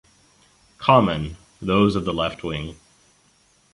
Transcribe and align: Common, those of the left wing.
Common, 0.79 1.37
those 1.61 1.95
of 1.95 2.05
the 2.05 2.11
left 2.11 2.43
wing. 2.43 2.75